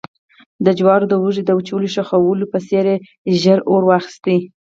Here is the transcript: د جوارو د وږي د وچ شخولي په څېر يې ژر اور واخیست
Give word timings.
د 0.65 0.67
جوارو 0.77 1.05
د 1.11 1.13
وږي 1.23 1.43
د 1.45 1.49
وچ 1.57 1.69
شخولي 1.95 2.45
په 2.53 2.59
څېر 2.67 2.85
يې 3.25 3.33
ژر 3.41 3.59
اور 3.71 3.81
واخیست 3.85 4.23